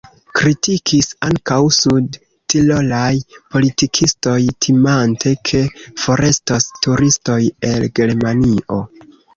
Kritikis 0.37 1.09
ankaŭ 1.27 1.57
sudtirolaj 1.79 3.11
politikistoj, 3.57 4.35
timante, 4.67 5.37
ke 5.51 5.65
forestos 6.07 6.71
turistoj 6.87 7.41
el 7.73 7.91
Germanio. 8.03 8.87